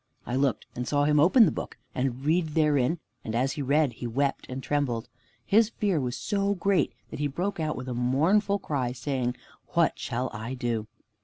I 0.25 0.35
looked, 0.35 0.65
and 0.75 0.87
saw 0.87 1.03
him 1.03 1.19
open 1.19 1.45
the 1.45 1.51
book, 1.51 1.77
and 1.93 2.25
read 2.25 2.55
therein, 2.55 2.97
and 3.23 3.35
as 3.35 3.51
he 3.51 3.61
read, 3.61 3.93
he 3.93 4.07
wept 4.07 4.47
and 4.49 4.63
trembled. 4.63 5.09
His 5.45 5.69
fear 5.69 5.99
was 6.01 6.17
so 6.17 6.55
great 6.55 6.91
that 7.11 7.19
he 7.19 7.27
brake 7.27 7.59
out 7.59 7.75
with 7.75 7.87
a 7.87 7.93
mournful 7.93 8.57
cry, 8.57 8.93
saying, 8.93 9.35
"What 9.75 9.99
shall 9.99 10.31
I 10.33 10.55
do?" 10.55 10.87